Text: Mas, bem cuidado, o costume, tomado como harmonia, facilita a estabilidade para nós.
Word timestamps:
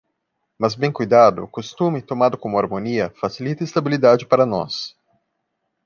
Mas, 0.57 0.73
bem 0.73 0.91
cuidado, 0.91 1.43
o 1.43 1.47
costume, 1.47 2.01
tomado 2.01 2.35
como 2.35 2.57
harmonia, 2.57 3.11
facilita 3.17 3.63
a 3.63 3.65
estabilidade 3.65 4.25
para 4.25 4.47
nós. 4.47 4.95